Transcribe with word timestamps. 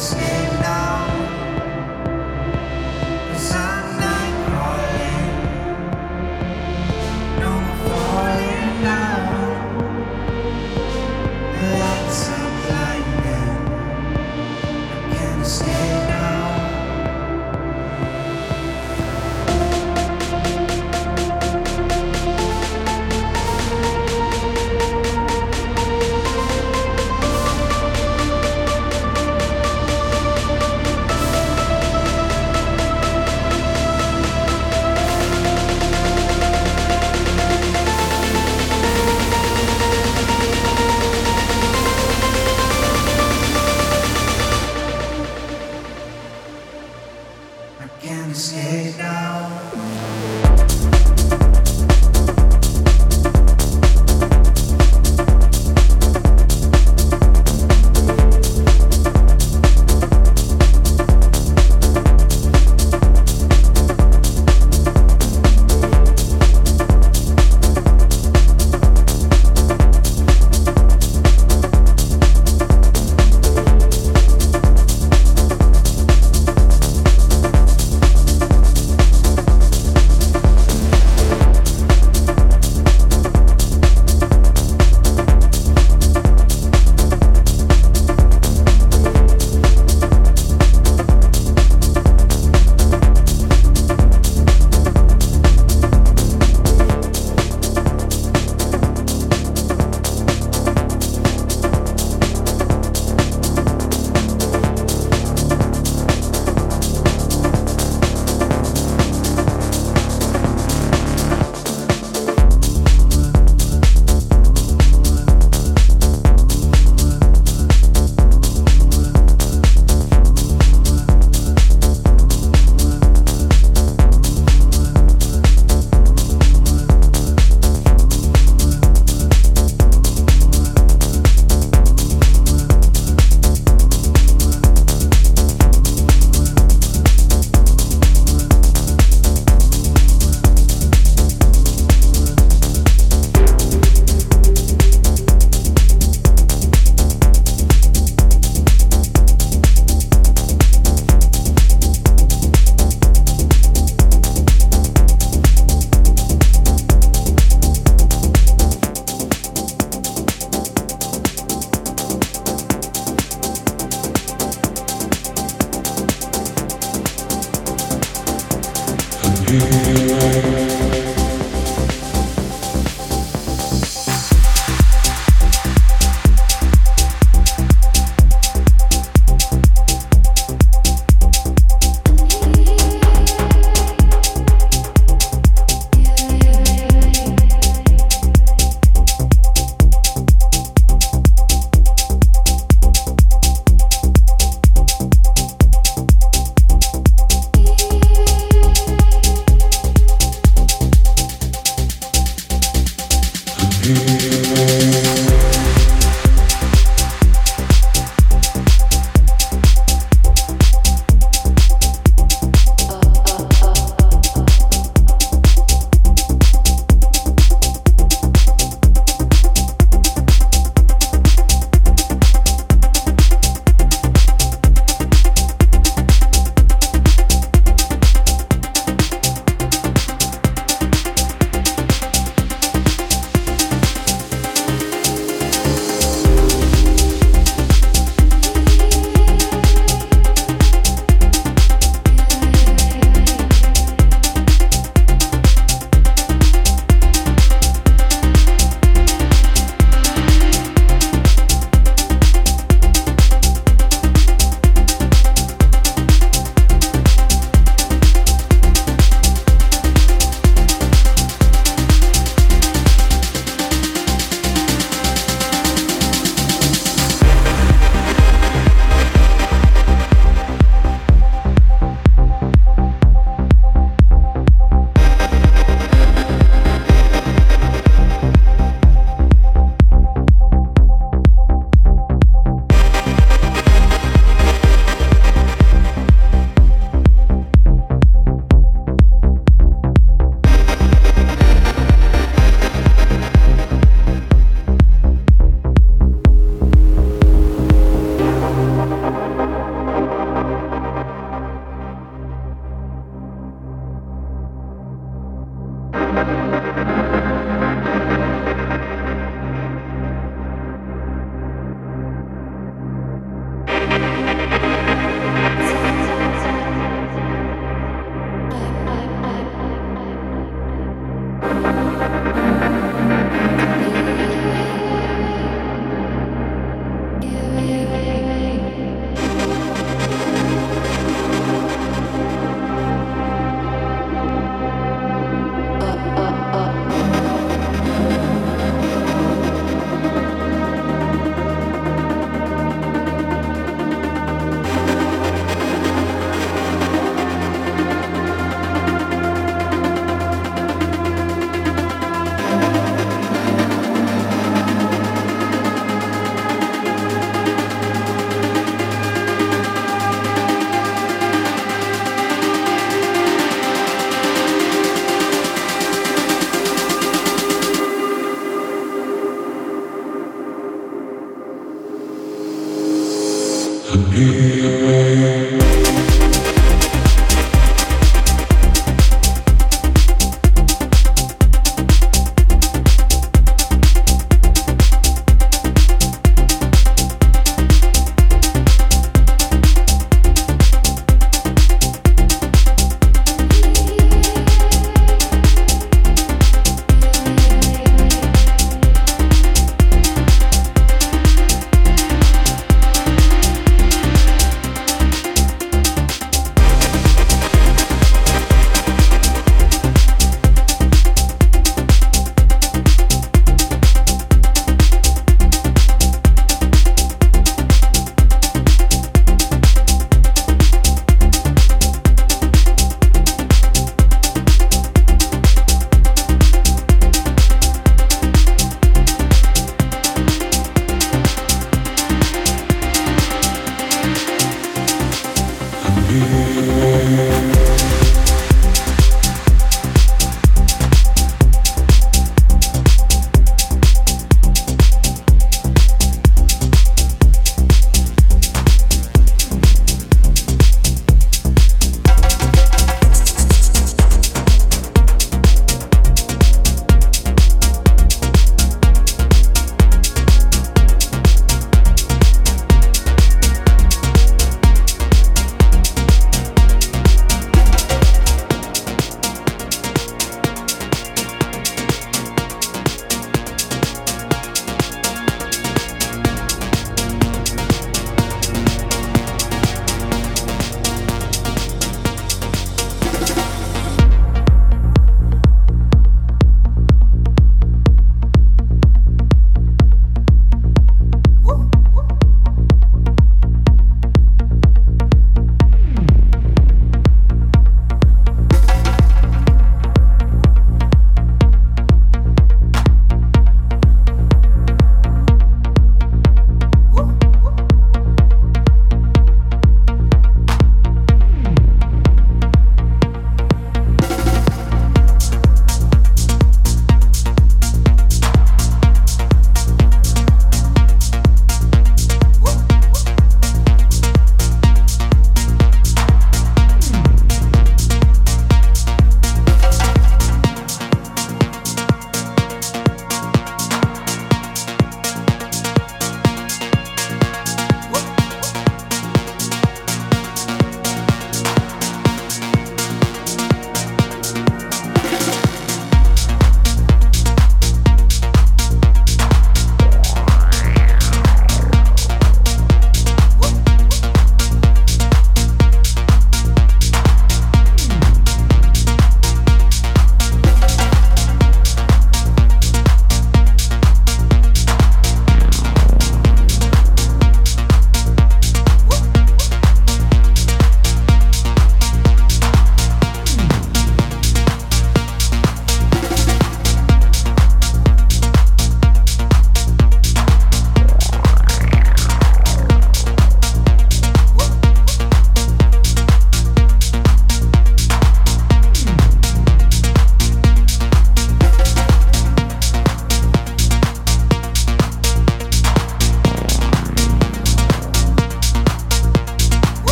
sing 0.00 0.60
now. 0.62 0.79